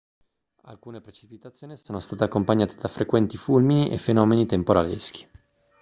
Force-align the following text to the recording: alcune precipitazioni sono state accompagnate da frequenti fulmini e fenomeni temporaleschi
alcune 0.63 0.99
precipitazioni 0.99 1.77
sono 1.77 1.99
state 1.99 2.23
accompagnate 2.23 2.73
da 2.73 2.87
frequenti 2.87 3.37
fulmini 3.37 3.91
e 3.91 3.99
fenomeni 3.99 4.47
temporaleschi 4.47 5.27